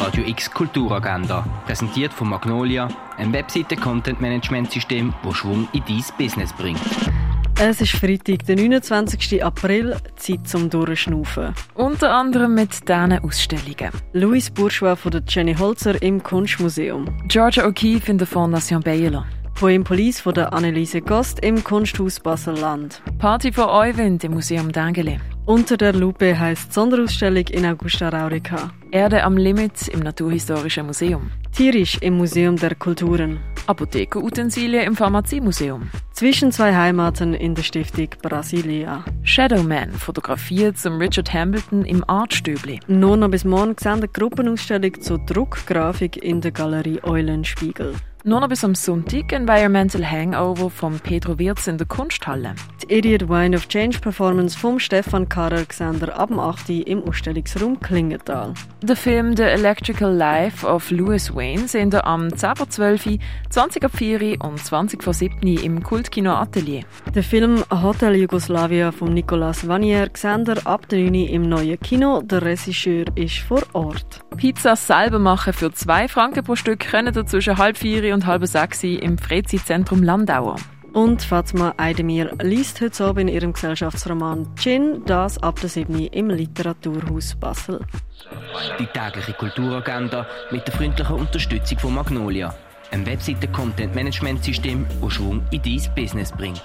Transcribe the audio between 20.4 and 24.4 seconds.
Anneliese Gost im Kunsthaus Basel-Land. Party for Euwind im